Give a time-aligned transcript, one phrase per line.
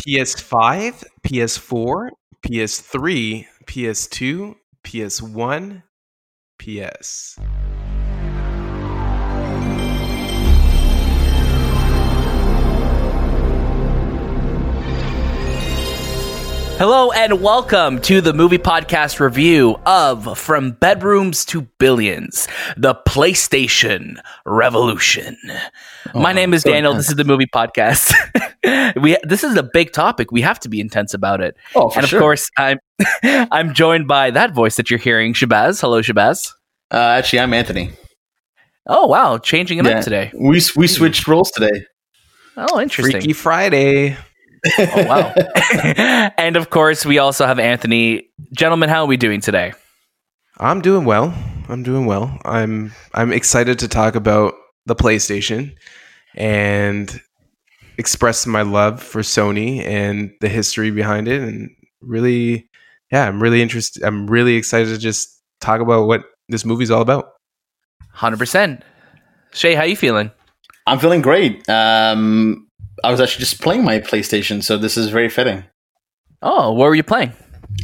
[0.00, 2.10] PS5, PS4,
[2.42, 5.82] PS3, PS2, PS1,
[6.58, 7.38] PS.
[16.80, 24.18] Hello and welcome to the movie podcast review of From Bedrooms to Billions, the PlayStation
[24.46, 25.36] Revolution.
[26.14, 26.92] My name is so Daniel.
[26.92, 27.08] intense.
[27.08, 28.14] This is the movie podcast.
[29.02, 30.32] we this is a big topic.
[30.32, 31.54] We have to be intense about it.
[31.74, 32.20] Oh, for and of sure.
[32.20, 32.78] course, I'm
[33.22, 35.82] I'm joined by that voice that you're hearing, Shahbaz.
[35.82, 36.50] Hello, Shahbaz.
[36.90, 37.90] Uh, actually, I'm Anthony.
[38.86, 39.98] Oh wow, changing it Yeah.
[39.98, 40.32] up today.
[40.34, 41.84] We we switched roles today.
[42.56, 43.20] Oh, interesting.
[43.20, 44.16] Freaky Friday.
[44.78, 45.34] Oh wow.
[46.38, 48.28] and of course, we also have Anthony.
[48.52, 49.72] Gentlemen, how are we doing today?
[50.58, 51.34] I'm doing well.
[51.68, 52.38] I'm doing well.
[52.44, 54.54] I'm I'm excited to talk about
[54.86, 55.74] the PlayStation
[56.36, 57.20] and
[57.98, 61.70] express my love for Sony and the history behind it and
[62.00, 62.68] really
[63.12, 67.02] yeah, I'm really interested I'm really excited to just talk about what this movie's all
[67.02, 67.32] about.
[68.12, 68.82] Hundred percent.
[69.52, 70.30] Shay, how you feeling?
[70.86, 71.68] I'm feeling great.
[71.68, 72.68] Um,
[73.04, 75.64] I was actually just playing my PlayStation, so this is very fitting.
[76.42, 77.32] Oh, what were you playing?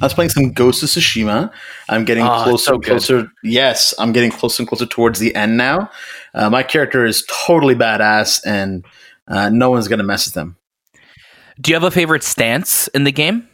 [0.01, 1.51] I was playing some Ghost of Tsushima.
[1.89, 2.91] I'm getting Oh, closer so and good.
[2.91, 3.29] closer.
[3.45, 5.91] Yes, I'm getting closer and closer towards the end now.
[6.35, 8.85] Uh, my character is totally badass, and
[9.29, 10.57] uh, no one's gonna mess with them.
[11.61, 13.49] Do you have a favorite stance in the game?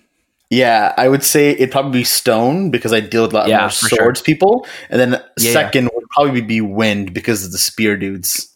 [0.50, 3.60] Yeah, I would say it'd probably be Stone because I deal with a lot Yeah,
[3.60, 3.98] more for sure.
[3.98, 5.52] swords people, and then Yeah.
[5.52, 8.48] second would probably be Wind because of the spear dudes.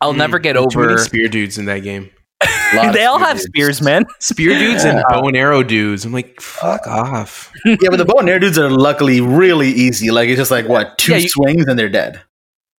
[0.00, 1.02] I'll Mm, never get there's too many over.
[1.02, 2.10] spear dudes in that game.
[2.42, 3.44] A lot of they all have dudes.
[3.46, 4.04] spears, man.
[4.20, 6.04] Spear dudes and bow and arrow dudes.
[6.04, 7.50] I'm like, fuck off.
[7.64, 10.10] yeah, but the bow and arrow dudes are luckily really easy.
[10.10, 12.20] Like it's just like what two Yeah, you- swings and they're dead.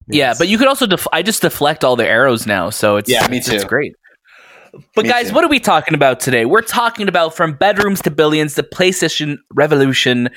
[0.09, 0.85] Yeah, but you could also.
[0.85, 3.53] Def- I just deflect all the arrows now, so it's Yeah, me too.
[3.55, 3.67] It's too.
[3.69, 3.93] great.
[4.95, 5.35] But Me guys, too.
[5.35, 6.45] what are we talking about today?
[6.45, 10.29] We're talking about from bedrooms to billions, the PlayStation Revolution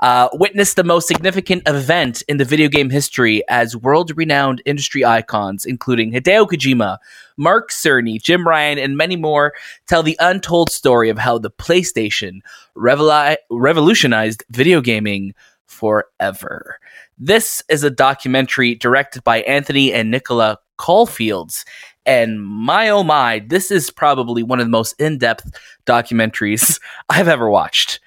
[0.00, 5.64] uh, witnessed the most significant event in the video game history as world-renowned industry icons,
[5.64, 6.98] including Hideo Kojima,
[7.36, 9.52] Mark Cerny, Jim Ryan, and many more,
[9.86, 12.40] tell the untold story of how the PlayStation
[12.76, 15.34] revoli- revolutionized video gaming
[15.66, 16.78] forever.
[17.18, 21.64] This is a documentary directed by Anthony and Nicola Caulfields.
[22.06, 25.50] And my oh my, this is probably one of the most in depth
[25.86, 28.00] documentaries I've ever watched.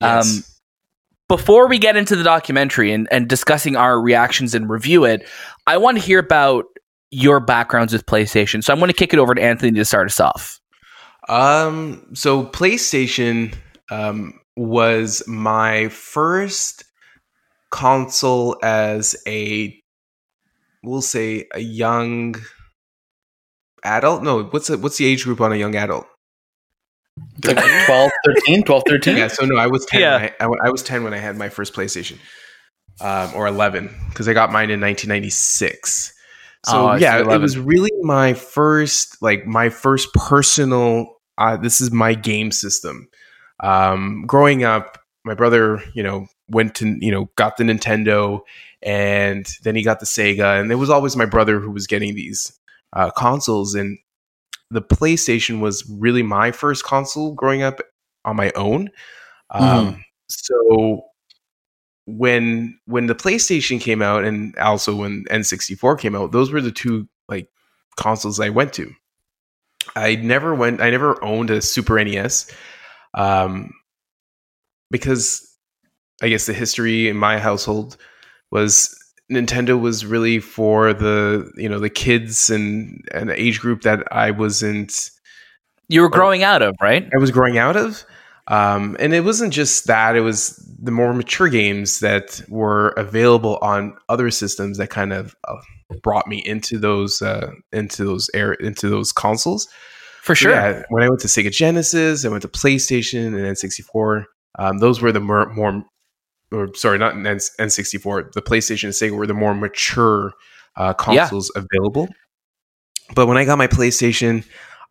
[0.00, 0.36] Yes.
[0.36, 0.44] Um,
[1.28, 5.26] before we get into the documentary and, and discussing our reactions and review it,
[5.66, 6.66] I want to hear about
[7.10, 8.62] your backgrounds with PlayStation.
[8.62, 10.60] So I'm going to kick it over to Anthony to start us off.
[11.28, 13.54] Um, so PlayStation
[13.90, 16.84] um, was my first
[17.70, 19.82] console as a,
[20.86, 22.36] we'll say, a young
[23.84, 24.22] adult.
[24.22, 26.06] No, what's the, what's the age group on a young adult?
[27.38, 29.16] It's like 12, 13, 12, 13.
[29.16, 30.00] Yeah, so no, I was ten.
[30.00, 30.30] Yeah.
[30.46, 32.18] When I, I, I was ten when I had my first PlayStation,
[33.00, 36.12] um, or eleven, because I got mine in 1996.
[36.66, 41.14] So Oh, yeah, it was really my first, like my first personal.
[41.38, 43.08] Uh, this is my game system.
[43.62, 48.40] Um, growing up, my brother, you know, went to you know got the Nintendo,
[48.82, 52.14] and then he got the Sega, and it was always my brother who was getting
[52.14, 52.58] these
[52.92, 53.98] uh, consoles, and
[54.70, 57.80] the PlayStation was really my first console growing up
[58.24, 58.90] on my own.
[59.50, 61.02] Um, So
[62.06, 66.72] when when the PlayStation came out, and also when N64 came out, those were the
[66.72, 67.48] two like
[67.96, 68.92] consoles I went to.
[69.94, 70.80] I never went.
[70.80, 72.50] I never owned a Super NES,
[73.14, 73.70] um,
[74.90, 75.55] because
[76.22, 77.96] I guess the history in my household
[78.50, 78.96] was
[79.30, 84.30] Nintendo was really for the you know the kids and an age group that I
[84.30, 85.10] wasn't
[85.88, 87.04] You were growing out of, right?
[87.04, 88.04] I was growing out of.
[88.48, 93.58] Um, and it wasn't just that; it was the more mature games that were available
[93.60, 95.56] on other systems that kind of uh,
[96.02, 99.66] brought me into those uh, into those air into those consoles.
[100.22, 100.52] For sure.
[100.52, 104.24] yeah, when I went to Sega Genesis, I went to PlayStation and N64.
[104.58, 105.84] Um, those were the more, more
[106.52, 108.32] or sorry, not N- N64.
[108.32, 110.32] The PlayStation and Sega were the more mature
[110.76, 112.08] uh, consoles available.
[113.14, 114.44] But when I got my PlayStation,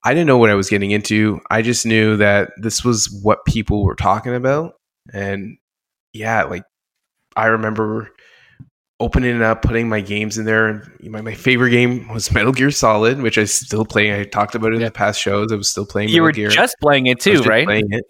[0.03, 1.41] I didn't know what I was getting into.
[1.49, 4.73] I just knew that this was what people were talking about,
[5.13, 5.57] and
[6.13, 6.63] yeah, like
[7.35, 8.11] I remember
[9.01, 10.83] opening it up, putting my games in there.
[11.03, 14.17] My, my favorite game was Metal Gear Solid, which I still play.
[14.19, 14.87] I talked about it in Yeah.
[14.87, 15.51] the past shows.
[15.51, 16.09] I was still playing.
[16.09, 16.49] You Metal were Gear.
[16.49, 17.65] just playing it too, right?
[17.65, 18.05] Playing it.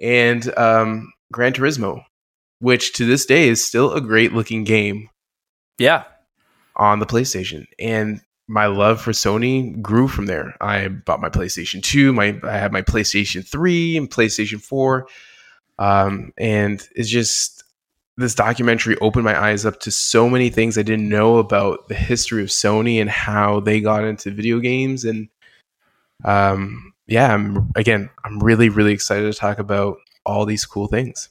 [0.00, 2.04] And um, Gran Turismo,
[2.60, 5.08] which to this day is still a great looking game
[5.78, 6.04] Yeah.
[6.76, 7.66] on the PlayStation.
[7.78, 10.54] And my love for Sony grew from there.
[10.60, 15.06] I bought my PlayStation 2, my I had my PlayStation 3 and PlayStation 4.
[15.78, 17.64] Um, and it's just
[18.16, 21.94] this documentary opened my eyes up to so many things I didn't know about the
[21.94, 25.04] history of Sony and how they got into video games.
[25.04, 25.28] And
[26.24, 29.96] um, yeah, I'm again, I'm really, really excited to talk about
[30.26, 31.28] all these cool things.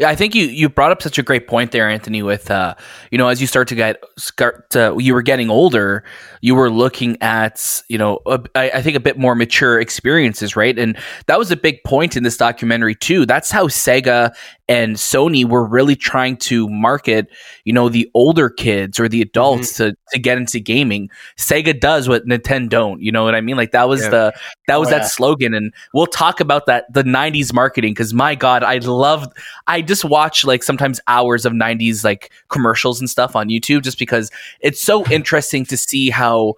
[0.00, 2.22] Yeah, I think you you brought up such a great point there, Anthony.
[2.22, 2.74] With uh,
[3.10, 6.04] you know, as you start to get start to, you were getting older,
[6.40, 10.56] you were looking at you know, a, I, I think a bit more mature experiences,
[10.56, 10.78] right?
[10.78, 13.26] And that was a big point in this documentary too.
[13.26, 14.32] That's how Sega
[14.70, 17.26] and Sony were really trying to market,
[17.64, 19.90] you know, the older kids or the adults mm-hmm.
[19.90, 21.10] to, to get into gaming.
[21.36, 23.02] Sega does what Nintendo don't.
[23.02, 23.56] You know what I mean?
[23.56, 24.10] Like that was yeah.
[24.10, 24.34] the
[24.68, 25.06] that was oh, that yeah.
[25.08, 29.36] slogan, and we'll talk about that the '90s marketing because my God, I loved.
[29.66, 33.98] I just watch like sometimes hours of '90s like commercials and stuff on YouTube just
[33.98, 34.30] because
[34.60, 36.54] it's so interesting to see how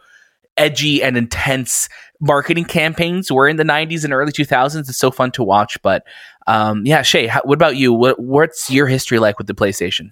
[0.58, 1.88] edgy and intense
[2.23, 4.88] marketing campaigns were in the 90s and early 2000s.
[4.88, 5.81] It's so fun to watch.
[5.82, 6.05] But
[6.47, 7.93] um, yeah, Shay, how, what about you?
[7.93, 10.11] What, what's your history like with the PlayStation?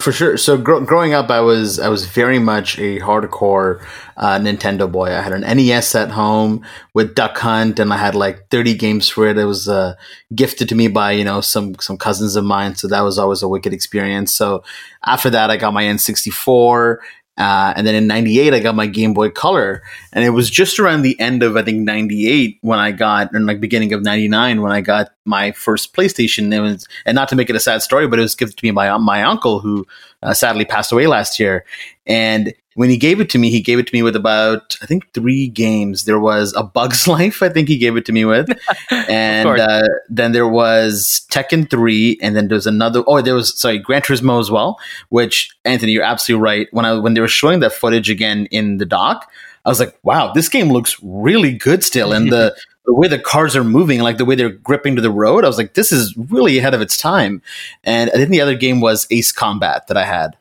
[0.00, 0.36] For sure.
[0.36, 3.84] So gr- growing up, I was I was very much a hardcore
[4.16, 5.06] uh, Nintendo boy.
[5.06, 6.64] I had an NES at home
[6.94, 9.38] with Duck Hunt, and I had like 30 games for it.
[9.38, 9.94] It was uh,
[10.34, 13.42] gifted to me by you know some some cousins of mine, so that was always
[13.42, 14.32] a wicked experience.
[14.32, 14.62] So
[15.04, 16.98] after that, I got my N64,
[17.38, 19.82] uh, and then in 98, I got my Game Boy Color.
[20.12, 23.46] And it was just around the end of, I think, 98 when I got, and
[23.46, 26.52] like beginning of 99 when I got my first PlayStation.
[26.52, 28.66] It was, and not to make it a sad story, but it was given to
[28.66, 29.86] me by my uncle who
[30.22, 31.64] uh, sadly passed away last year.
[32.06, 34.86] And when he gave it to me, he gave it to me with about I
[34.86, 36.04] think three games.
[36.04, 38.48] There was a Bug's Life, I think he gave it to me with,
[38.90, 43.02] and uh, then there was Tekken Three, and then there was another.
[43.06, 44.78] Oh, there was sorry, Gran Turismo as well.
[45.08, 46.68] Which Anthony, you're absolutely right.
[46.70, 49.28] When I when they were showing that footage again in the dock,
[49.64, 52.56] I was like, wow, this game looks really good still, and the
[52.88, 55.46] the way the cars are moving, like the way they're gripping to the road, I
[55.46, 57.42] was like, this is really ahead of its time.
[57.84, 60.38] And I think the other game was Ace Combat that I had.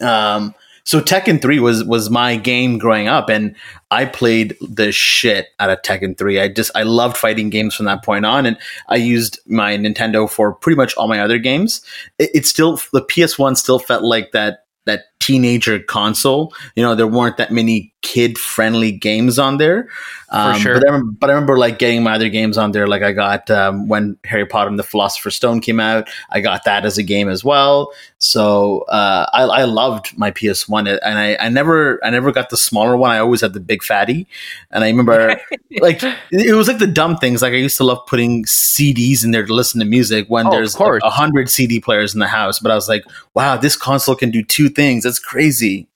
[0.00, 3.56] Um, so Tekken 3 was was my game growing up and
[3.90, 6.38] I played the shit out of Tekken 3.
[6.40, 8.56] I just I loved fighting games from that point on and
[8.88, 11.82] I used my Nintendo for pretty much all my other games.
[12.20, 16.54] It, it still the PS1 still felt like that that teenager console.
[16.76, 19.88] You know, there weren't that many kid friendly games on there.
[20.28, 20.74] Um, For sure.
[20.74, 22.86] But I, remember, but I, remember, like getting my other games on there.
[22.86, 26.08] Like I got um, when Harry Potter and the Philosopher's Stone came out.
[26.30, 27.92] I got that as a game as well.
[28.18, 32.50] So uh, I, I, loved my PS One, and I, I, never I never got
[32.50, 33.10] the smaller one.
[33.10, 34.26] I always had the big fatty.
[34.70, 35.40] And I remember
[35.80, 37.42] like it was like the dumb things.
[37.42, 40.50] Like I used to love putting CDs in there to listen to music when oh,
[40.50, 42.58] there's a hundred CD players in the house.
[42.58, 45.04] But I was like, wow, this console can do two things.
[45.04, 45.88] That's crazy.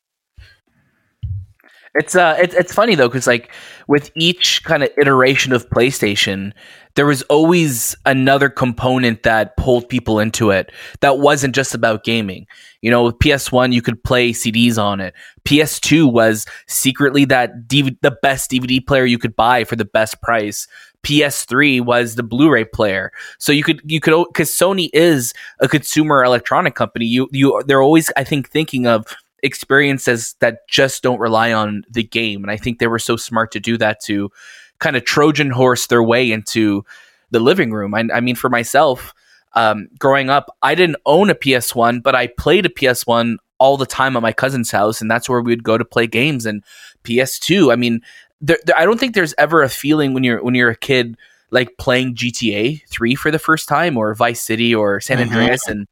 [1.94, 3.50] It's uh, it's it's funny though because like
[3.88, 6.52] with each kind of iteration of PlayStation,
[6.94, 10.70] there was always another component that pulled people into it
[11.00, 12.46] that wasn't just about gaming.
[12.80, 15.14] You know, with PS1 you could play CDs on it.
[15.44, 20.22] PS2 was secretly that DVD, the best DVD player you could buy for the best
[20.22, 20.68] price.
[21.02, 23.10] PS3 was the Blu-ray player.
[23.38, 27.06] So you could you could because Sony is a consumer electronic company.
[27.06, 29.06] You you they're always I think thinking of
[29.42, 32.42] experiences that just don't rely on the game.
[32.42, 34.30] And I think they were so smart to do that to
[34.78, 36.84] kind of Trojan horse their way into
[37.30, 37.94] the living room.
[37.94, 39.14] I, I mean, for myself,
[39.54, 43.86] um, growing up, I didn't own a PS1, but I played a PS1 all the
[43.86, 46.46] time at my cousin's house, and that's where we would go to play games.
[46.46, 46.64] And
[47.04, 48.00] PS2, I mean,
[48.40, 51.16] there, there, I don't think there's ever a feeling when you're when you're a kid
[51.50, 55.28] like playing GTA 3 for the first time or Vice City or San mm-hmm.
[55.28, 55.72] Andreas mm-hmm.
[55.72, 55.88] and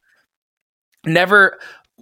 [1.05, 1.59] never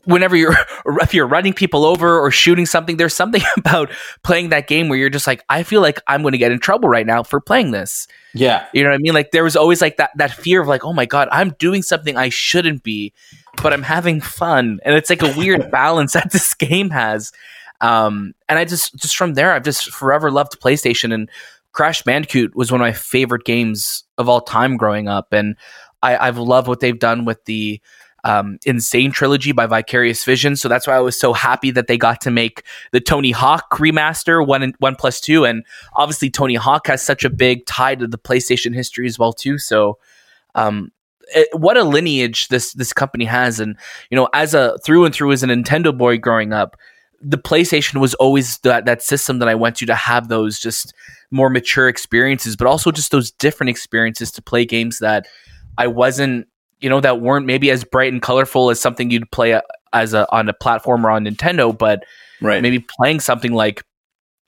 [0.06, 3.90] whenever you're if you're running people over or shooting something there's something about
[4.22, 6.58] playing that game where you're just like i feel like i'm going to get in
[6.58, 8.06] trouble right now for playing this.
[8.32, 8.66] Yeah.
[8.72, 9.14] You know what i mean?
[9.14, 11.82] Like there was always like that that fear of like oh my god i'm doing
[11.82, 13.12] something i shouldn't be
[13.62, 14.80] but i'm having fun.
[14.84, 17.32] And it's like a weird balance that this game has.
[17.80, 21.28] Um and i just just from there i've just forever loved playstation and
[21.72, 25.32] crash bandicoot was one of my favorite games of all time growing up.
[25.32, 25.56] And
[26.02, 27.80] I, i've loved what they've done with the
[28.26, 28.80] um, N.
[28.80, 30.56] Sane Trilogy by Vicarious Vision.
[30.56, 33.70] So that's why I was so happy that they got to make the Tony Hawk
[33.78, 35.64] remaster one and one plus two, and
[35.94, 39.58] obviously Tony Hawk has such a big tie to the PlayStation history as well too.
[39.58, 39.98] So.
[40.54, 40.90] Um,
[41.34, 43.76] it, what a lineage this this company has, and
[44.10, 46.76] you know, as a through and through as a Nintendo boy growing up,
[47.20, 50.94] the PlayStation was always that that system that I went to to have those just
[51.32, 55.26] more mature experiences, but also just those different experiences to play games that
[55.76, 56.46] I wasn't
[56.80, 60.14] you know that weren't maybe as bright and colorful as something you'd play a, as
[60.14, 62.04] a on a platform or on Nintendo, but
[62.42, 62.60] Right.
[62.60, 63.82] maybe playing something like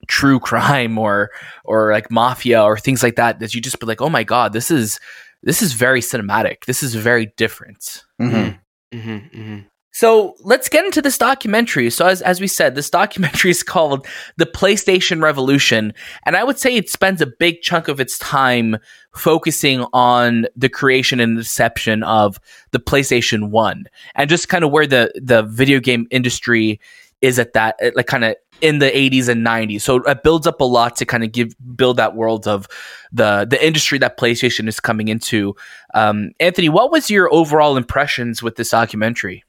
[0.09, 1.31] true crime or
[1.65, 4.53] or like mafia or things like that that you just be like oh my god
[4.53, 5.01] this is
[5.43, 8.59] this is very cinematic this is very different Mhm.
[8.95, 9.59] Mm-hmm, mm-hmm.
[9.99, 11.91] So let's get into this documentary.
[11.91, 15.93] So as, as we said this documentary is called the playstation revolution.
[16.25, 18.77] And i would say it spends a big chunk of its time
[19.17, 22.39] focusing on the creation and inception of
[22.71, 26.79] the playstation 1 and just kind of where the the video game industry
[27.21, 30.61] is at that like kind of in the 80s and 90s so it builds up
[30.61, 32.69] a lot to kind of give build that world of
[33.11, 35.57] the the industry that playstation is coming into.
[35.93, 39.43] Um, anthony what was your overall impressions with this documentary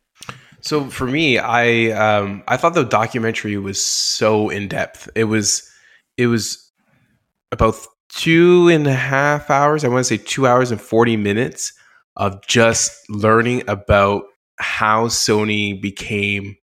[0.62, 5.10] So for me, I um, I thought the documentary was so in depth.
[5.16, 5.70] It was
[6.18, 6.72] it was
[7.52, 7.76] about
[8.10, 9.84] two and a half hours.
[9.84, 11.74] I want to say two hours and forty minutes
[12.16, 14.24] of just learning about
[14.60, 16.58] how Sony became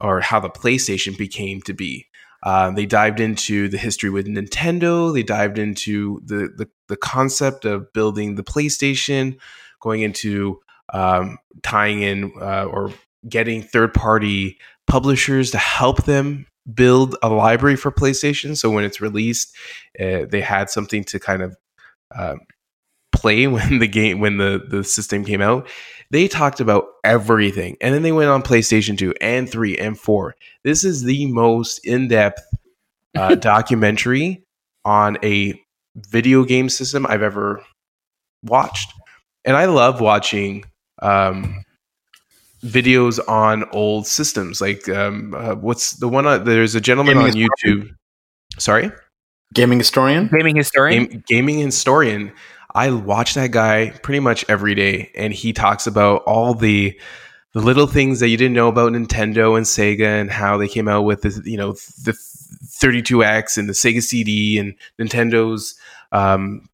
[0.00, 2.06] or how the PlayStation became to be.
[2.44, 5.12] Uh, they dived into the history with Nintendo.
[5.12, 9.38] They dived into the, the the concept of building the PlayStation,
[9.80, 10.60] going into
[10.92, 12.92] um, tying in uh, or
[13.28, 18.56] getting third party publishers to help them build a library for PlayStation.
[18.56, 19.54] So when it's released,
[19.98, 21.56] uh, they had something to kind of
[22.14, 22.36] uh,
[23.12, 25.68] play when the game when the the system came out.
[26.10, 30.36] They talked about everything, and then they went on PlayStation Two and Three and Four.
[30.64, 32.42] This is the most in depth
[33.14, 34.44] uh, documentary
[34.84, 35.60] on a
[35.96, 37.62] video game system I've ever
[38.42, 38.92] watched,
[39.44, 40.64] and I love watching.
[41.00, 41.62] Um,
[42.62, 44.60] videos on old systems.
[44.60, 47.82] Like um uh, what's the one uh, there's a gentleman Gaming on historian?
[47.82, 47.94] youtube.
[48.58, 48.90] Sorry?
[49.54, 50.28] Gaming historian.
[50.28, 51.04] gaming historian?
[51.06, 52.32] Game, gaming historian.
[52.74, 56.98] I watch that guy pretty much every day and he talks about all the
[57.54, 60.86] the little things that you didn't know about nintendo and sega and how they came
[60.86, 62.12] out with the you know the
[62.66, 65.76] 32x and the sega cd and nintendo's
[66.12, 66.68] um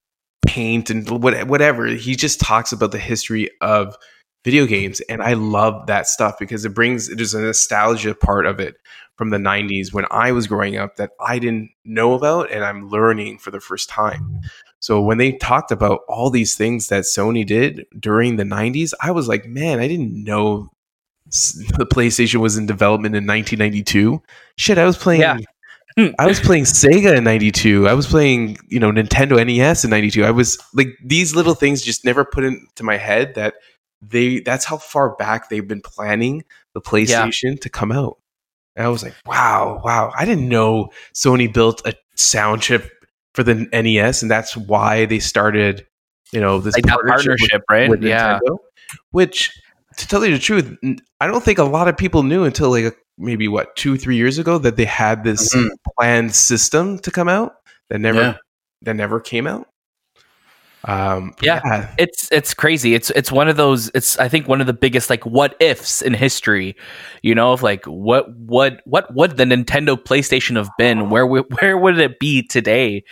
[0.44, 1.86] paint and what, whatever.
[1.86, 3.96] He just talks about the history of
[4.44, 8.60] video games and i love that stuff because it brings there's a nostalgia part of
[8.60, 8.76] it
[9.16, 12.88] from the 90s when i was growing up that i didn't know about and i'm
[12.88, 14.40] learning for the first time
[14.80, 19.10] so when they talked about all these things that sony did during the 90s i
[19.10, 20.68] was like man i didn't know
[21.24, 24.22] the playstation was in development in 1992
[24.56, 25.38] shit i was playing Yeah.
[26.18, 27.86] I was playing Sega in 92.
[27.86, 30.24] I was playing, you know, Nintendo NES in 92.
[30.24, 33.54] I was like these little things just never put into my head that
[34.10, 36.44] they that's how far back they've been planning
[36.74, 38.18] the PlayStation to come out.
[38.76, 40.12] And I was like, wow, wow.
[40.16, 42.90] I didn't know Sony built a sound chip
[43.34, 45.86] for the NES and that's why they started,
[46.32, 48.58] you know, this like that partnership with- right with yeah Nintendo,
[49.12, 49.50] which
[49.96, 50.76] to tell you the truth,
[51.20, 54.38] I don't think a lot of people knew until like maybe what two, three years
[54.38, 55.68] ago that they had this Mhm.
[55.96, 57.54] planned system to come out
[57.90, 58.36] that never Yeah.
[58.82, 59.68] that never came out.
[60.86, 61.94] Um, but Yeah.
[61.98, 62.94] it's it's crazy.
[62.94, 63.90] It's it's one of those.
[63.94, 66.76] It's I think one of the biggest like what ifs in history.
[67.22, 71.08] You know, of like what what what would the Nintendo PlayStation have been?
[71.10, 73.02] Where where would it be today?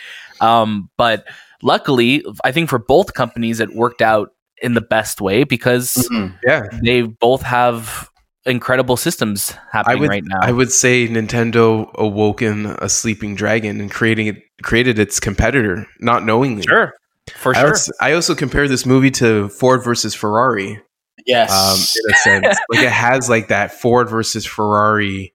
[0.41, 1.25] Um, but
[1.61, 4.29] luckily, I think for both companies, it worked out
[4.61, 6.37] in the best way because Mhm.
[6.45, 6.63] yeah.
[6.83, 8.07] they both have
[8.45, 10.37] incredible systems happening would- right now.
[10.41, 16.25] I would say Nintendo awoken a sleeping dragon and creating it created its competitor, not
[16.25, 16.61] knowingly.
[16.63, 16.93] sure,
[17.31, 17.69] for I sure.
[17.69, 20.81] also, I also compare this movie to Ford versus Ferrari.
[21.25, 21.51] Yes.
[21.51, 22.59] um, in a sense.
[22.69, 25.33] like it has like that Ford versus Ferrari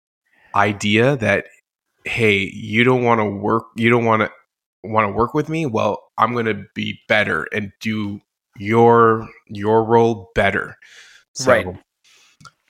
[0.54, 1.46] idea that
[2.04, 4.30] hey, you don't want to work, you don't want to
[4.84, 5.66] want to work with me.
[5.66, 8.20] Well, I'm going to be better and do
[8.56, 10.76] your your role better.
[11.34, 11.66] So, Right.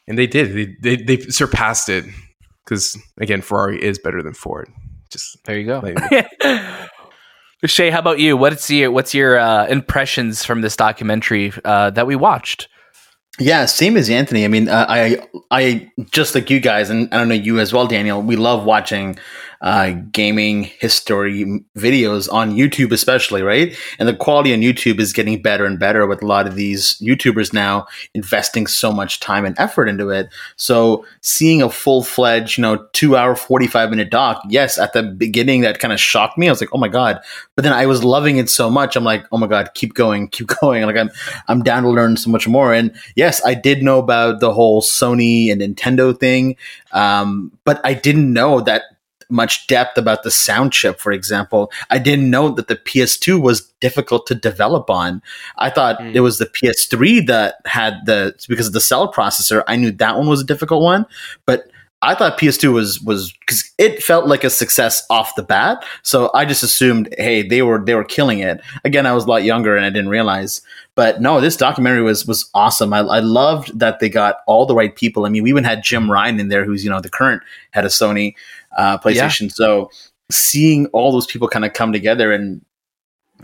[0.07, 0.55] And they did.
[0.55, 2.05] They they, they surpassed it
[2.65, 4.69] because again, Ferrari is better than Ford.
[5.11, 5.83] Just There you go.
[7.65, 8.37] Shay, how about you?
[8.37, 12.69] What's your what's your uh, impressions from this documentary uh, that we watched?
[13.41, 14.45] Yeah, same as Anthony.
[14.45, 17.73] I mean, uh, I, I just like you guys, and I don't know you as
[17.73, 18.21] well, Daniel.
[18.21, 19.17] We love watching
[19.61, 23.77] uh, gaming history videos on YouTube, especially, right?
[23.99, 26.95] And the quality on YouTube is getting better and better with a lot of these
[26.99, 30.29] YouTubers now investing so much time and effort into it.
[30.57, 34.93] So, seeing a full fledged, you know, two hour, forty five minute doc, yes, at
[34.93, 36.49] the beginning that kind of shocked me.
[36.49, 37.21] I was like, oh my god!
[37.57, 38.95] But then I was loving it so much.
[38.95, 40.85] I'm like, oh my god, keep going, keep going.
[40.85, 41.11] Like I'm,
[41.49, 42.73] I'm down to learn so much more.
[42.73, 46.57] And yes, I did know about the whole Sony and Nintendo thing,
[46.93, 48.83] um, but I didn't know that
[49.29, 51.71] much depth about the sound chip, for example.
[51.91, 55.23] I didn't know that the PS2 was difficult to develop on.
[55.57, 56.15] I thought mm.
[56.15, 59.63] it was the PS3 that had the because of the cell processor.
[59.67, 61.07] I knew that one was a difficult one,
[61.47, 61.65] but
[62.01, 65.85] I thought PS2 was was because it felt like a success off the bat.
[66.03, 68.61] So I just assumed, hey, they were they were killing it.
[68.85, 70.61] Again, I was a lot younger and I didn't realize.
[70.95, 72.93] But no, this documentary was was awesome.
[72.93, 75.27] I, I loved that they got all the right people.
[75.27, 77.43] I mean, we even had Jim Ryan in there, who's you know the current
[77.73, 78.35] head of Sony
[78.77, 79.43] uh, PlayStation.
[79.43, 79.49] Yeah.
[79.55, 79.91] So
[80.31, 82.65] seeing all those people kind of come together and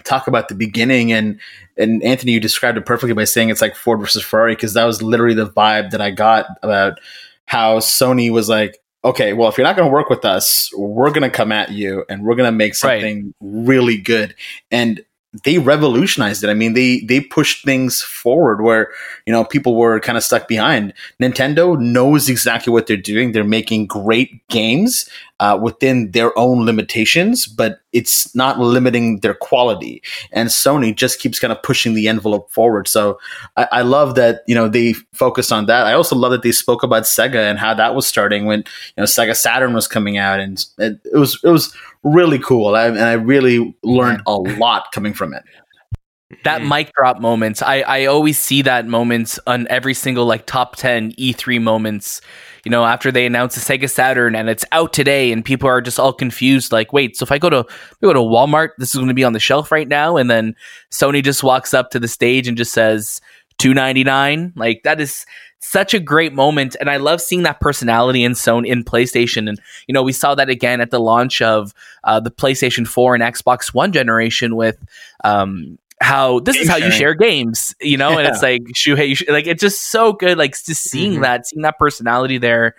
[0.02, 1.38] talk about the beginning and
[1.76, 4.84] and Anthony, you described it perfectly by saying it's like Ford versus Ferrari because that
[4.84, 7.00] was literally the vibe that I got about
[7.46, 11.10] how Sony was like, okay, well, if you're not going to work with us, we're
[11.10, 13.34] going to come at you and we're going to make something right.
[13.40, 14.34] really good.
[14.70, 15.04] And
[15.42, 16.50] they revolutionized it.
[16.50, 18.92] I mean, they they pushed things forward where
[19.26, 20.94] you know people were kind of stuck behind.
[21.20, 23.32] Nintendo knows exactly what they're doing.
[23.32, 25.08] They're making great games
[25.44, 30.02] uh, within their own limitations, but it's not limiting their quality.
[30.32, 32.88] And Sony just keeps kind of pushing the envelope forward.
[32.88, 33.18] So
[33.58, 35.86] I, I love that you know they focused on that.
[35.86, 38.96] I also love that they spoke about Sega and how that was starting when you
[38.96, 42.74] know Sega Saturn was coming out, and it, it was it was really cool.
[42.74, 45.42] I, and I really learned a lot coming from it.
[46.44, 46.68] That mm-hmm.
[46.68, 51.12] mic drop moments, I, I always see that moments on every single like top 10
[51.12, 52.20] E3 moments.
[52.64, 55.82] You know, after they announce the Sega Saturn and it's out today, and people are
[55.82, 56.72] just all confused.
[56.72, 59.08] Like, wait, so if I go to if I go to Walmart, this is going
[59.08, 60.56] to be on the shelf right now, and then
[60.90, 63.20] Sony just walks up to the stage and just says,
[63.58, 65.24] 299 like that is
[65.60, 69.60] such a great moment and i love seeing that personality in Sony in playstation and
[69.86, 73.24] you know we saw that again at the launch of uh, the playstation 4 and
[73.24, 74.84] xbox one generation with
[75.22, 78.18] um, how this is how you share games you know yeah.
[78.18, 81.22] and it's like Shuhei, like it's just so good like just seeing mm-hmm.
[81.22, 82.74] that seeing that personality there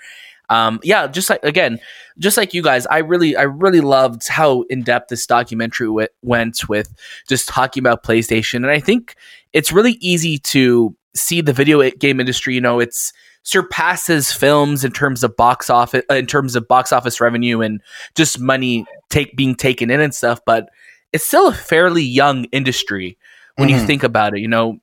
[0.50, 1.80] um, yeah, just like again,
[2.18, 6.08] just like you guys, I really, I really loved how in depth this documentary w-
[6.22, 6.94] went with
[7.28, 9.16] just talking about PlayStation, and I think
[9.54, 12.54] it's really easy to see the video game industry.
[12.54, 13.12] You know, it's
[13.44, 17.82] surpasses films in terms of box office, in terms of box office revenue and
[18.16, 20.70] just money take being taken in and stuff, but
[21.16, 23.18] it's still a fairly young industry
[23.56, 23.80] when mm-hmm.
[23.80, 24.42] you think about it.
[24.42, 24.80] You know,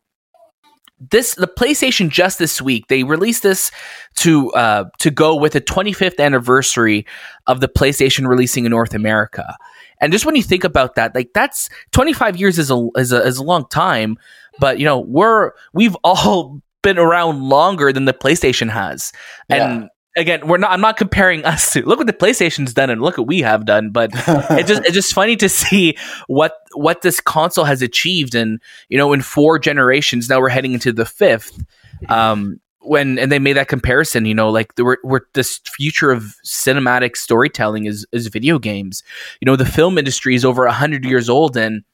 [1.10, 3.70] this the PlayStation just this week they released this
[4.16, 7.07] to uh, to go with the 25th anniversary
[7.46, 9.57] of the PlayStation releasing in North America.
[10.00, 13.22] And just when you think about that, like that's 25 years is a is a,
[13.22, 14.16] is a long time,
[14.59, 19.12] but you know we're we've all been around longer than the PlayStation has,
[19.50, 20.70] and again, we're not.
[20.70, 23.64] I'm not comparing us to look what the PlayStation's done and look what we have
[23.64, 25.96] done, but it's just it's just funny to see
[26.27, 30.72] what what this console has achieved, and you know, in four generations now we're heading
[30.72, 31.62] into the fifth.
[32.09, 36.35] Um, when and they made that comparison, you know, like the we're, this future of
[36.44, 39.03] cinematic storytelling is is video games.
[39.40, 41.85] You know, the film industry is over hundred years old, and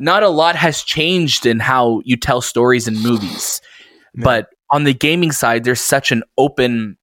[0.00, 3.60] not a lot has changed in how you tell stories in movies.
[4.16, 6.96] But on the gaming side, there's such an open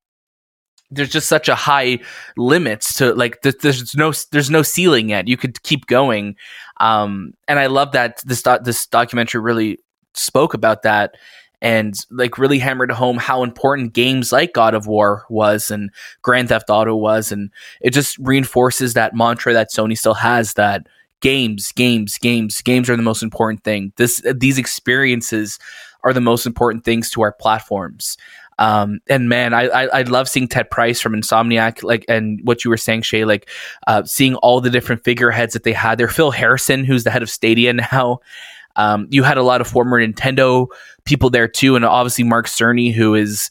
[0.92, 2.00] there's just such a high
[2.38, 5.28] limits to like th- there's no there's no ceiling yet.
[5.28, 6.36] You could keep going,
[6.80, 9.80] um, and I love that this do- this documentary really
[10.14, 11.16] spoke about that
[11.62, 16.50] and like really hammered home how important games like God of War was and Grand
[16.50, 17.52] Theft Auto was, and
[17.82, 20.88] it just reinforces that mantra that Sony still has that
[21.22, 23.94] games, games, games, games are the most important thing.
[23.96, 25.60] This these experiences
[26.04, 28.18] are the most important things to our platforms.
[28.62, 32.64] Um, and man, I, I, I love seeing Ted Price from Insomniac, like, and what
[32.64, 33.50] you were saying, Shay, like,
[33.88, 36.08] uh, seeing all the different figureheads that they had there.
[36.08, 38.20] Phil Harrison, who's the head of Stadia now.
[38.76, 40.68] Um, you had a lot of former Nintendo
[41.06, 43.50] people there too, and obviously Mark Cerny, who is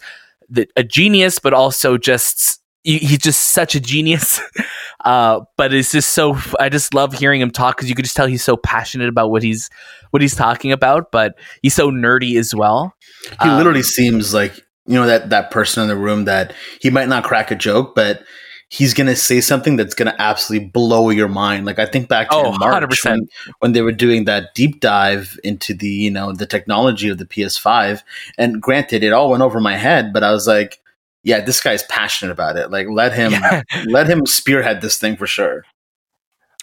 [0.49, 4.41] the, a genius, but also just he's just such a genius.
[5.05, 8.17] uh, but it's just so I just love hearing him talk because you could just
[8.17, 9.71] tell he's so passionate about what he's
[10.11, 12.95] what he's talking about, but he's so nerdy as well.
[13.43, 14.55] He um, literally seems like
[14.91, 17.95] you know that that person in the room that he might not crack a joke,
[17.95, 18.25] but
[18.71, 21.65] he's gonna say something that's gonna absolutely blow your mind.
[21.65, 23.29] Like I think back to oh, March when,
[23.61, 27.25] when, they were doing that deep dive into the you know the technology of the
[27.25, 28.03] PS5,
[28.37, 30.81] and granted, it all went over my head, but I was like,
[31.23, 32.73] yeah, this guy's passionate about it.
[32.73, 33.63] Like let him yeah.
[33.87, 35.65] let him spearhead this thing for sure.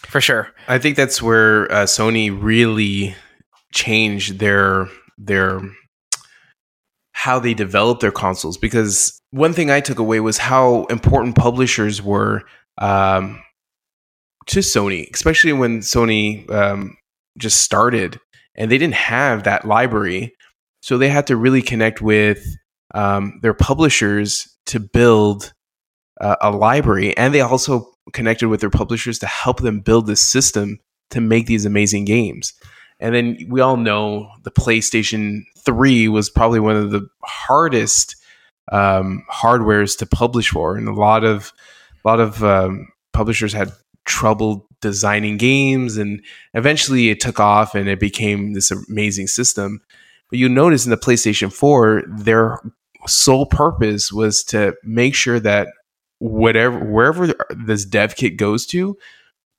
[0.06, 3.16] For sure, I think that's where uh, Sony really
[3.72, 4.86] changed their
[5.16, 5.62] their
[7.18, 12.00] how they develop their consoles because one thing I took away was how important publishers
[12.00, 12.44] were
[12.80, 13.42] um,
[14.46, 16.96] to Sony, especially when Sony um,
[17.36, 18.20] just started
[18.54, 20.32] and they didn't have that library.
[20.80, 22.46] So they had to really connect with
[22.94, 25.52] um, their publishers to build
[26.20, 30.22] uh, a library, and they also connected with their publishers to help them build this
[30.22, 30.78] system
[31.10, 32.52] to make these amazing games.
[33.00, 38.16] And then we all know the PlayStation 3 was probably one of the hardest
[38.72, 41.52] um, hardwares to publish for, and a lot of
[42.04, 43.72] a lot of um, publishers had
[44.04, 46.22] trouble designing games, and
[46.54, 49.80] eventually it took off and it became this amazing system.
[50.30, 52.58] But you notice in the PlayStation 4, their
[53.06, 55.68] sole purpose was to make sure that
[56.18, 57.32] whatever wherever
[57.64, 58.98] this dev kit goes to,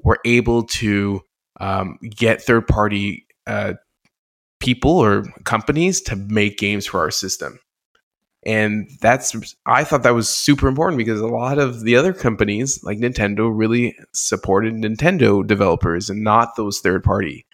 [0.01, 1.21] we're able to
[1.59, 3.73] um, get third party uh,
[4.59, 7.59] people or companies to make games for our system.
[8.45, 9.35] And that's
[9.65, 13.51] I thought that was super important because a lot of the other companies like Nintendo
[13.53, 17.45] really supported Nintendo developers and not those third party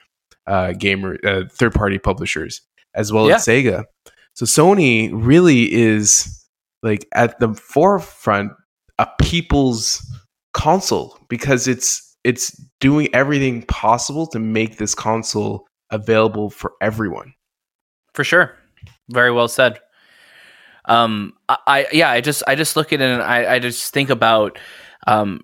[0.46, 2.62] uh, gamer uh, third party publishers
[2.94, 3.36] as well yeah.
[3.36, 3.86] as Sega.
[4.34, 6.46] So Sony really is
[6.84, 8.52] like at the forefront
[9.00, 10.06] a people's
[10.54, 17.34] console because it's it's doing everything possible to make this console available for everyone.
[18.14, 18.56] For sure.
[19.10, 19.80] Very well said.
[20.86, 23.94] Um I, I yeah, I just I just look at it and I, I just
[23.94, 24.60] think about
[25.08, 25.42] um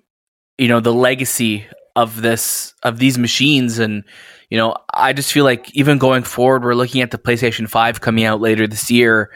[0.58, 4.04] you know the legacy of this of these machines and
[4.50, 8.00] you know I just feel like even going forward we're looking at the PlayStation 5
[8.00, 9.30] coming out later this year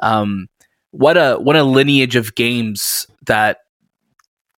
[0.00, 0.48] um
[0.90, 3.58] what a what a lineage of games that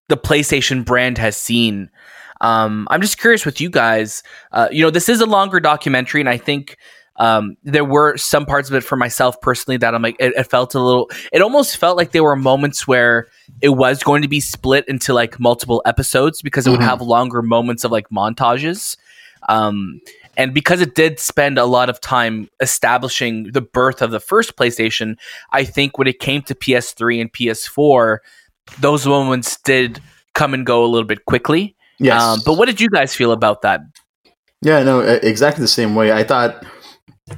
[0.09, 1.90] the PlayStation brand has seen.
[2.44, 4.22] Um, I'm just curious with you guys.
[4.52, 6.76] Uh, you know, this is a longer documentary, and I think
[7.16, 10.44] um, there were some parts of it for myself personally that I'm like, it, it,
[10.44, 11.11] felt a little.
[11.33, 13.28] It almost felt like there were moments where
[13.62, 16.80] it was going to be split into like multiple episodes because it mm-hmm.
[16.80, 18.98] would have longer moments of like montages.
[19.48, 20.02] Um,
[20.37, 24.54] and because it did spend a lot of time establishing the birth of the first
[24.57, 25.16] PlayStation,
[25.50, 28.18] I think when it came to PS3 and PS4,
[28.80, 30.02] those moments did
[30.35, 31.74] come and go a little bit quickly.
[31.98, 32.22] Yes.
[32.22, 33.80] Um, but what did you guys feel about that?
[34.62, 36.12] Yeah, no, exactly the same way.
[36.12, 36.64] I thought,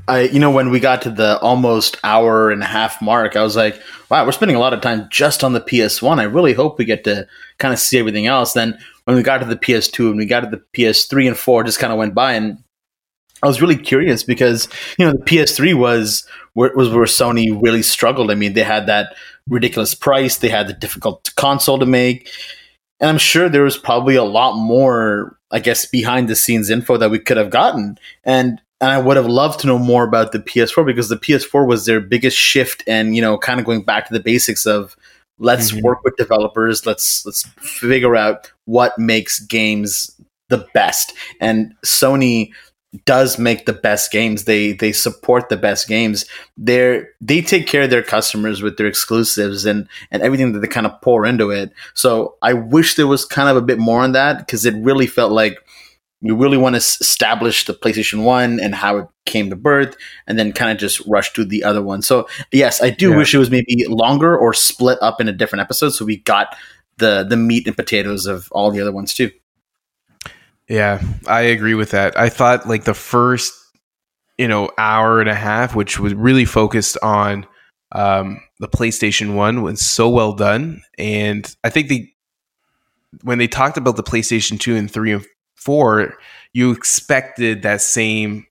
[0.08, 3.42] I you know, when we got to the almost hour and a half mark, I
[3.42, 6.20] was like, wow, we're spending a lot of time just on the PS1.
[6.20, 7.26] I really hope we get to
[7.58, 8.52] kind of see everything else.
[8.52, 11.64] Then when we got to the PS2 and we got to the PS3 and 4,
[11.64, 12.62] just kind of went by and
[13.42, 18.30] I was really curious because you know the PS3 was was where Sony really struggled.
[18.30, 19.14] I mean, they had that
[19.46, 22.30] ridiculous price, they had the difficult console to make,
[23.00, 26.96] and I'm sure there was probably a lot more, I guess, behind the scenes info
[26.96, 27.98] that we could have gotten.
[28.24, 31.66] And and I would have loved to know more about the PS4 because the PS4
[31.66, 34.96] was their biggest shift, and you know, kind of going back to the basics of
[35.38, 35.84] let's mm-hmm.
[35.84, 40.14] work with developers, let's let's figure out what makes games
[40.48, 41.12] the best.
[41.40, 42.50] And Sony
[43.04, 44.44] does make the best games.
[44.44, 46.24] They they support the best games.
[46.56, 50.68] They're they take care of their customers with their exclusives and and everything that they
[50.68, 51.72] kind of pour into it.
[51.94, 55.06] So I wish there was kind of a bit more on that because it really
[55.06, 55.58] felt like
[56.22, 59.96] we really want to establish the PlayStation One and how it came to birth,
[60.26, 62.02] and then kind of just rush to the other one.
[62.02, 63.16] So yes, I do yeah.
[63.16, 66.56] wish it was maybe longer or split up in a different episode, so we got
[66.98, 69.30] the the meat and potatoes of all the other ones too.
[70.68, 72.18] Yeah, I agree with that.
[72.18, 73.54] I thought like the first,
[74.36, 77.46] you know, hour and a half, which was really focused on
[77.92, 80.82] um, the PlayStation One, was so well done.
[80.98, 82.08] And I think the
[83.22, 85.24] when they talked about the PlayStation Two and Three and
[85.54, 86.14] Four,
[86.52, 88.46] you expected that same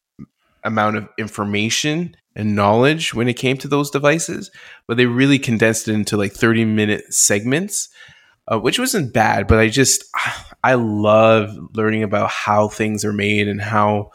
[0.63, 4.51] amount of information and knowledge when it came to those devices,
[4.87, 7.89] but they really condensed it into like thirty minute segments
[8.47, 10.03] uh, which wasn't bad, but I just
[10.63, 14.11] I love learning about how things are made and how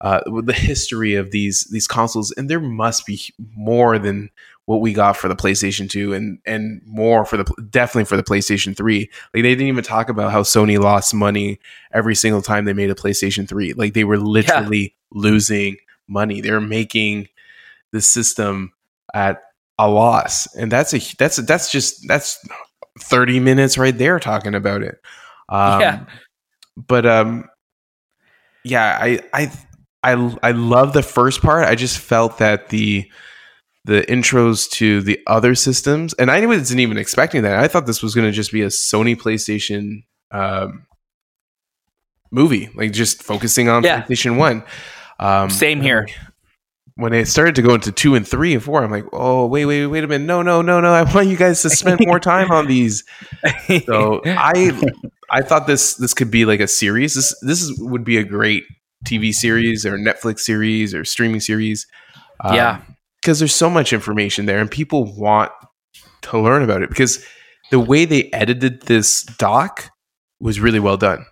[0.00, 2.32] uh, the history of these these consoles.
[2.32, 3.20] And there must be
[3.56, 4.30] more than
[4.64, 8.22] what we got for the PlayStation 2 and and more for the definitely for the
[8.22, 8.98] PlayStation 3.
[9.00, 11.58] Like they didn't even talk about how Sony lost money
[11.92, 13.72] every single time they made a PlayStation 3.
[13.74, 14.88] Like they were literally yeah.
[15.20, 16.40] losing money.
[16.40, 17.28] They were making
[17.92, 18.72] the system
[19.14, 19.42] at
[19.78, 20.54] a loss.
[20.54, 22.46] And that's a that's a, that's just that's
[23.00, 25.00] 30 minutes right there talking about it.
[25.48, 26.04] Um, yeah.
[26.76, 27.48] But um,
[28.64, 29.52] yeah, I I
[30.02, 31.64] I I love the first part.
[31.66, 33.10] I just felt that the
[33.84, 37.58] the intros to the other systems, and I wasn't even expecting that.
[37.58, 40.86] I thought this was going to just be a Sony PlayStation um,
[42.30, 44.02] movie, like just focusing on yeah.
[44.02, 44.62] PlayStation One.
[45.18, 46.06] Um, Same here
[46.98, 49.66] when it started to go into two and three and four, I'm like, oh wait,
[49.66, 52.18] wait, wait a minute, no, no, no, no, I want you guys to spend more
[52.18, 53.04] time on these.
[53.86, 54.76] So I,
[55.30, 57.14] I thought this this could be like a series.
[57.14, 58.64] This this is, would be a great
[59.04, 61.86] TV series or Netflix series or streaming series.
[62.40, 62.80] Um, yeah,
[63.22, 65.52] because there's so much information there and people want
[66.22, 67.24] to learn about it because
[67.70, 69.88] the way they edited this doc
[70.40, 71.24] was really well done.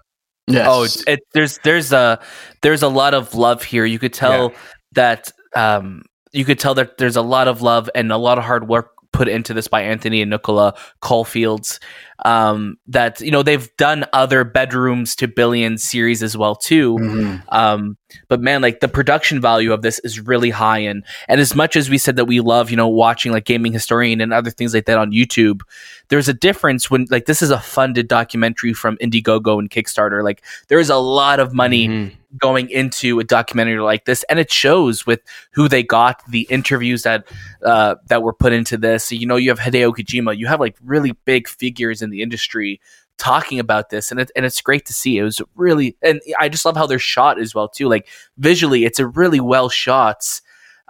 [0.47, 0.67] Yes.
[0.71, 2.21] Oh, it, it, there's there's a
[2.63, 3.85] there's a lot of love here.
[3.85, 4.53] You could tell
[4.93, 8.45] that um, you could tell that there's a lot of love and a lot of
[8.45, 11.81] hard work put into this by Anthony and Nicola Caulfields.
[12.25, 16.95] Um, that you know they've done other bedrooms to billions series as well too.
[16.97, 17.43] Mhm.
[17.51, 17.97] Um,
[18.29, 21.77] but man, like the production value of this is really high, and and as much
[21.77, 24.73] as we said that we love, you know, watching like Gaming Historian and other things
[24.73, 25.61] like that on YouTube,
[26.09, 30.25] there's a difference when like this is a funded documentary from Indiegogo and Kickstarter.
[30.25, 32.13] Like there is a lot of money Mhm.
[32.39, 35.21] going into a documentary like this, and it shows with
[35.53, 37.27] who they got, the interviews that
[37.65, 39.05] uh, that were put into this.
[39.07, 42.23] So, You know, you have Hideo Kojima, you have like really big figures in the
[42.23, 42.81] industry
[43.19, 45.19] talking about this, and it, and it's great to see.
[45.19, 47.89] It was really, and I just love how they're shot as well too.
[47.89, 50.23] Like visually, it's a really well shot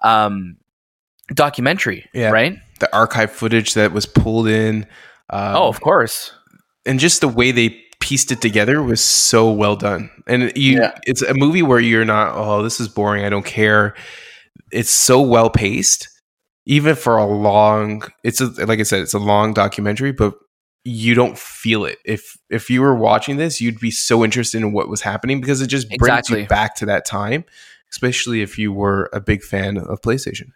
[0.03, 0.57] um,
[1.35, 2.31] documentary, Yeah.
[2.31, 2.59] right?
[2.81, 4.85] The archive footage that was pulled in.
[5.31, 6.33] Um, oh, of course.
[6.85, 10.11] and just the way they pieced it together was so well done.
[10.27, 10.99] And you, Yeah.
[11.07, 13.25] it's a movie where you're not, oh, this is boring.
[13.25, 13.95] I don't care.
[14.71, 16.09] It's so well paced,
[16.67, 18.03] even for a long.
[18.23, 20.35] It's a, like I said, it's a long documentary, but
[20.87, 21.99] you don't feel it.
[22.05, 25.61] If if you were watching this, you'd be so interested in what was happening because
[25.61, 26.43] it just brings Exactly.
[26.43, 27.45] you back to that time,
[27.91, 30.51] especially if you were a big fan of PlayStation.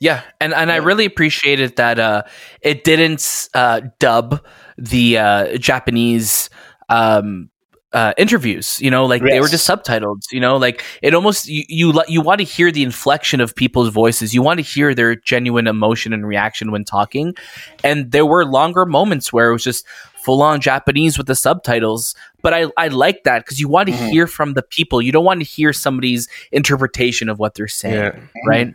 [0.00, 0.84] Yeah, and and I Yeah.
[0.84, 2.22] really appreciated that uh,
[2.60, 4.44] it didn't uh, dub
[4.76, 6.50] the uh, Japanese
[6.88, 7.50] um,
[7.94, 8.78] uh, interviews.
[8.80, 10.22] You know, like they were just subtitled.
[10.30, 13.88] You know, like it almost you you, you want to hear the inflection of people's
[13.88, 14.34] voices.
[14.34, 17.34] You want to hear their genuine emotion and reaction when talking.
[17.82, 22.14] And there were longer moments where it was just full on Japanese with the subtitles.
[22.42, 24.10] But I I like that because you want to Mhm.
[24.10, 25.00] hear from the people.
[25.00, 27.94] You don't want to hear somebody's interpretation of what they're saying.
[27.94, 28.18] Yeah.
[28.46, 28.74] Right.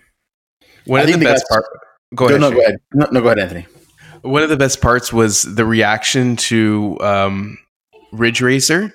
[0.85, 1.65] One I of the think best part.
[2.15, 2.39] Go ahead.
[2.41, 2.55] no, Shane.
[2.57, 2.75] go ahead.
[2.93, 3.65] No, no, go ahead, Anthony.
[4.21, 7.57] One of the best parts was the reaction to um,
[8.11, 8.91] Ridge Racer.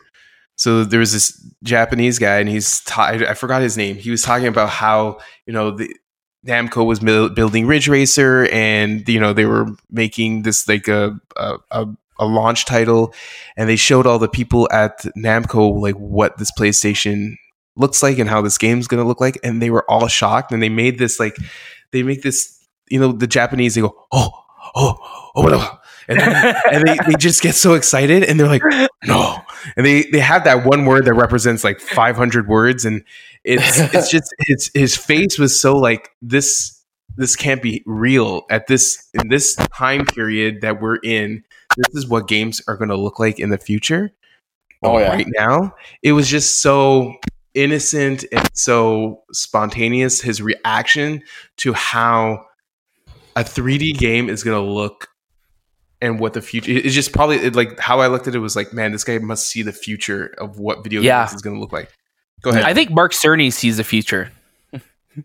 [0.57, 3.97] So there was this Japanese guy, and he's ta- I forgot his name.
[3.97, 5.95] He was talking about how you know the
[6.47, 11.19] Namco was mil- building Ridge Racer, and you know they were making this like a
[11.37, 11.87] a, a
[12.21, 13.13] a launch title,
[13.57, 17.35] and they showed all the people at Namco like what this PlayStation
[17.77, 20.63] looks like and how this game's gonna look like, and they were all shocked, and
[20.63, 21.37] they made this like
[21.91, 24.31] they make this you know the Japanese they go oh
[24.77, 28.63] oh oh and then, and they, they just get so excited and they're like
[29.05, 29.39] no
[29.77, 33.03] and they they have that one word that represents like 500 words and
[33.45, 36.83] it's it's just his his face was so like this
[37.17, 41.43] this can't be real at this in this time period that we're in
[41.77, 44.13] this is what games are going to look like in the future
[44.83, 45.09] Oh, yeah.
[45.11, 47.15] right now it was just so
[47.55, 51.23] innocent and so spontaneous his reaction
[51.59, 52.45] to how
[53.37, 55.09] a 3D game is going to look
[56.05, 58.55] and what the future is just probably it, like how I looked at it was
[58.55, 61.25] like, man, this guy must see the future of what video Yeah.
[61.25, 61.91] games is going to look like.
[62.43, 62.65] Go ahead.
[62.65, 64.31] I think Mark Cerny sees the future.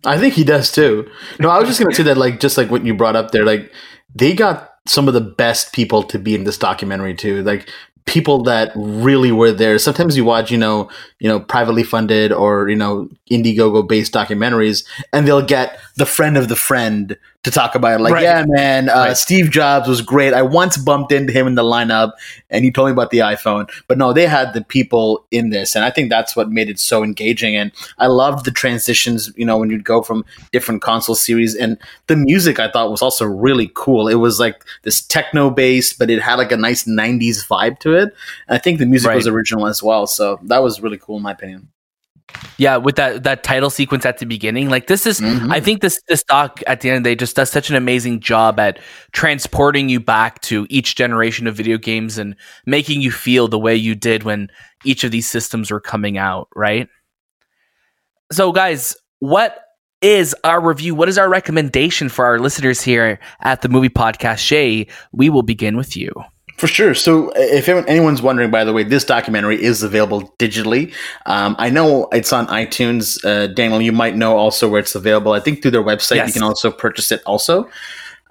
[0.05, 1.09] I think he does too.
[1.39, 3.31] No, I was just going to say that, like, just like what you brought up
[3.31, 3.73] there, like,
[4.15, 7.43] they got some of the best people to be in this documentary too.
[7.43, 7.69] Like,
[8.05, 9.77] people that really were there.
[9.79, 14.85] Sometimes you watch, you know, you know, privately funded or you know, Indiegogo based documentaries,
[15.13, 18.03] and they'll get the friend of the friend to talk about it.
[18.03, 18.23] Like, Right.
[18.23, 19.17] yeah, man, uh, Right.
[19.17, 20.33] Steve Jobs was great.
[20.33, 22.11] I once bumped into him in the lineup,
[22.49, 23.69] and he told me about the iPhone.
[23.87, 26.79] But no, they had the people in this, and I think that's what made it
[26.79, 27.55] so engaging.
[27.55, 29.31] And I loved the transitions.
[29.37, 31.77] You know, when you'd go from different console series, and
[32.07, 34.09] the music I thought was also really cool.
[34.09, 37.93] It was like this techno based, but it had like a nice '90s vibe to
[37.93, 38.13] it.
[38.49, 41.23] And I think the music was original as well, so that was really cool in
[41.23, 41.69] my opinion.
[42.57, 45.51] Yeah, with that that title sequence at the beginning, like this is, Mhm.
[45.51, 47.75] I think this this doc at the end of the day just does such an
[47.75, 48.79] amazing job at
[49.13, 52.35] transporting you back to each generation of video games and
[52.67, 54.49] making you feel the way you did when
[54.85, 56.87] each of these systems were coming out, right?
[58.31, 59.63] So, guys, what
[60.01, 60.93] is our review?
[60.93, 64.37] What is our recommendation for our listeners here at the Movie Podcast?
[64.37, 66.11] Shay, we will begin with you.
[66.59, 66.93] For sure.
[66.93, 70.93] So, if anyone's wondering, by the way, this documentary is available digitally.
[71.25, 73.23] Um, I know it's on iTunes.
[73.23, 75.31] Uh, Daniel, you might know also where it's available.
[75.31, 77.21] I think through their website, you can also purchase it.
[77.25, 77.69] Also,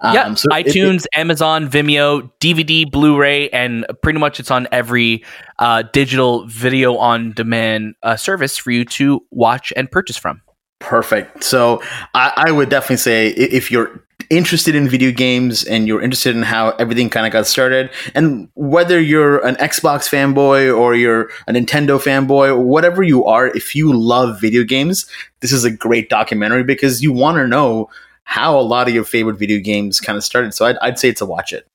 [0.03, 4.67] yeah, Um, so it- it- iTunes, Amazon, Vimeo, DVD, Blu-ray, and pretty much it's on
[4.71, 5.25] every
[5.57, 10.41] uh, digital video on demand uh, service for you to watch and purchase from.
[10.79, 11.43] Perfect.
[11.43, 11.81] So
[12.13, 16.43] I, I would definitely say if you're interested in video games and you're interested in
[16.43, 21.53] how everything kind of got started, and whether you're an Xbox fanboy or you're a
[21.53, 26.09] Nintendo fanboy, or whatever you are, if you love video games, this is a great
[26.09, 27.89] documentary because you want to know
[28.23, 30.53] how a lot of your favorite video games kind of started.
[30.53, 31.67] So I'd, I'd say it's a watch it.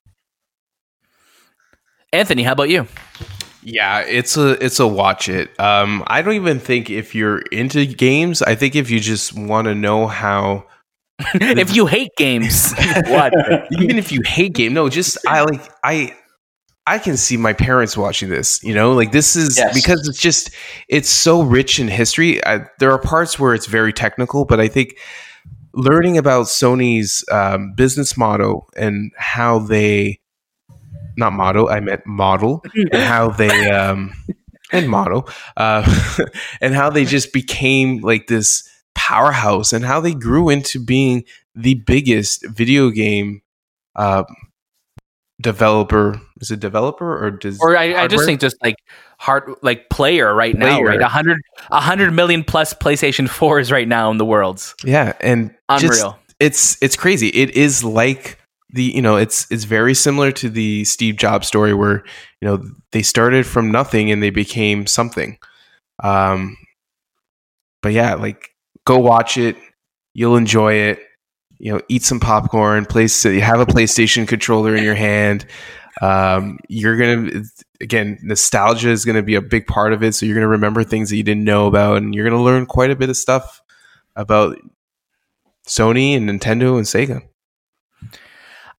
[2.13, 2.87] Anthony, how about you?
[3.61, 5.59] Yeah, it's a it's a watch it.
[5.59, 8.41] Um, I don't even think if you're into games.
[8.41, 10.65] I think if you just want to know how,
[11.35, 12.73] if you hate games,
[13.07, 13.33] what?
[13.71, 16.15] even if you hate game, no, just I like I
[16.87, 18.61] I can see my parents watching this.
[18.63, 19.73] You know, like this is Yes.
[19.73, 20.51] because it's just
[20.89, 22.45] it's so rich in history.
[22.45, 24.97] I, there are parts where it's very technical, but I think
[25.73, 30.19] learning about Sony's um, business model and how they
[31.17, 34.13] not model, I meant model, and how they um,
[34.71, 35.83] and model uh,
[36.61, 41.75] and how they just became like this powerhouse and how they grew into being the
[41.75, 43.41] biggest video game
[43.95, 44.23] uh,
[45.41, 46.19] developer.
[46.41, 48.75] Is it developer or does Or I, I just think just like
[49.19, 51.01] hard like player right now, right?
[51.01, 54.73] A hundred a hundred million plus PlayStation fours right now in the world.
[54.83, 56.19] yeah, and just- Unreal.
[56.39, 57.27] it's it's crazy.
[57.29, 58.39] It is like
[58.71, 62.03] the you know it's it's very similar to the Steve Jobs story where
[62.41, 65.37] you know they started from nothing and they became something.
[66.03, 66.57] Um,
[67.81, 68.49] but yeah, like
[68.85, 69.57] go watch it.
[70.13, 70.99] You'll enjoy it.
[71.57, 72.85] You know, eat some popcorn.
[72.85, 75.45] Place you have a PlayStation controller in your hand.
[76.01, 77.43] Um, you're gonna
[77.81, 80.13] again nostalgia is gonna be a big part of it.
[80.13, 82.91] So you're gonna remember things that you didn't know about, and you're gonna learn quite
[82.91, 83.61] a bit of stuff
[84.15, 84.57] about
[85.67, 87.21] Sony and Nintendo and Sega.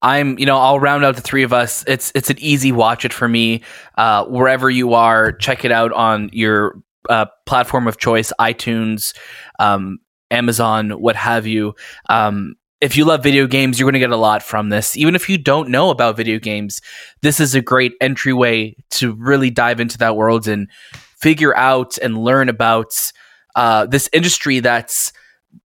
[0.01, 1.83] I'm, you know, I'll round out the three of us.
[1.87, 3.63] It's it's an easy watch it for me.
[3.97, 9.15] Uh, wherever you are, check it out on your uh, platform of choice, iTunes,
[9.59, 9.99] um,
[10.31, 11.75] Amazon, what have you.
[12.09, 14.95] Um, if you love video games, you're going to get a lot from this.
[14.95, 16.79] Even if you don't know about video games,
[17.21, 20.69] this is a great entryway to really dive into that world and
[21.17, 23.11] figure out and learn about
[23.55, 25.11] uh, this industry that's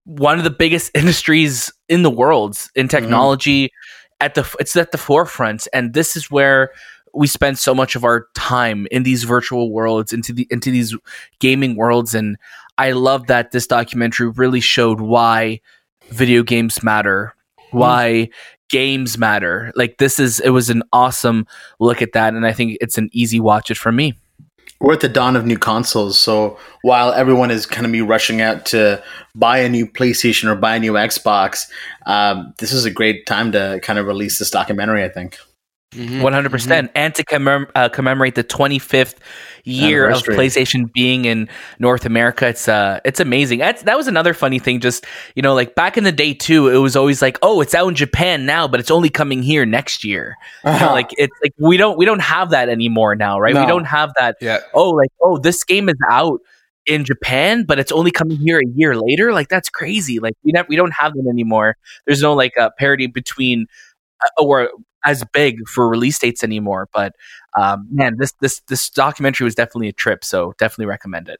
[0.05, 3.71] one of the biggest industries in the world in technology
[4.19, 6.71] at the it's at the forefront and this is where
[7.13, 10.95] we spend so much of our time in these virtual worlds into the into these
[11.39, 12.37] gaming worlds and
[12.77, 15.61] I love that this documentary really showed why
[16.09, 17.33] video games matter
[17.71, 18.29] why
[18.69, 21.45] games matter like this is it was an awesome
[21.79, 24.13] look at that and I think it's an easy watch it for me
[24.79, 28.41] We're at the dawn of new consoles, so while everyone is kind of be rushing
[28.41, 29.01] out to
[29.33, 31.69] buy a new PlayStation or buy a new Xbox,
[32.05, 35.01] um, this is a great time to kind of release this documentary.
[35.01, 35.37] I think.
[36.21, 39.15] One hundred percent, and to commem- uh, commemorate the 25th
[39.63, 43.59] year of PlayStation being in North America, it's uh, it's amazing.
[43.59, 44.79] That's, that was another funny thing.
[44.79, 47.75] Just you know, like back in the day too, it was always like, oh, it's
[47.75, 50.35] out in Japan now, but it's only coming here next year.
[50.65, 53.53] You know, like it's like we don't we don't have that anymore now, right?
[53.53, 54.37] We don't have that.
[54.41, 54.59] Yeah.
[54.73, 56.39] Oh, like oh, this game is out
[56.85, 59.31] in Japan, but it's only coming here a year later.
[59.33, 60.19] Like that's crazy.
[60.19, 61.77] Like we never we don't have that anymore.
[62.05, 63.67] There's no like uh, parity between
[64.23, 64.69] uh, or
[65.05, 66.89] as big for release dates anymore.
[66.93, 67.15] But
[67.59, 70.23] um, man, this this this documentary was definitely a trip.
[70.23, 71.39] So definitely recommend it.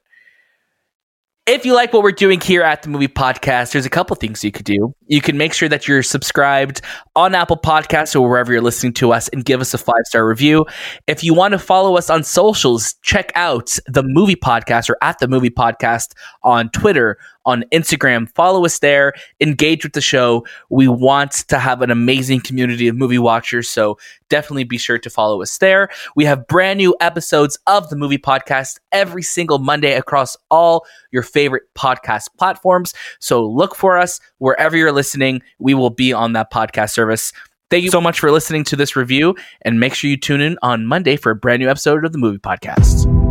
[1.45, 4.45] If you like what we're doing here at the Movie Podcast, there's a couple things
[4.45, 4.93] you could do.
[5.07, 6.79] You can make sure that you're subscribed
[7.17, 10.25] on Apple Podcasts or wherever you're listening to us and give us a five star
[10.25, 10.65] review.
[11.05, 15.19] If you want to follow us on socials, check out the Movie Podcast or at
[15.19, 18.29] the Movie Podcast on Twitter, on Instagram.
[18.35, 20.45] Follow us there, engage with the show.
[20.69, 23.97] We want to have an amazing community of movie watchers, so
[24.29, 25.89] definitely be sure to follow us there.
[26.15, 31.23] We have brand new episodes of the Movie Podcast every single Monday across all your
[31.23, 32.93] favorite podcast platforms.
[33.19, 35.41] So look for us wherever you're listening.
[35.59, 37.33] We will be on that podcast service.
[37.69, 40.59] Thank you so much for listening to this review, and make sure you tune in
[40.61, 43.22] on Monday for a brand new episode of the Movie Podcast.